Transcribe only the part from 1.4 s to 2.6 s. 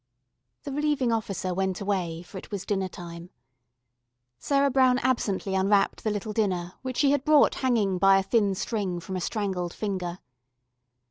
went away, for it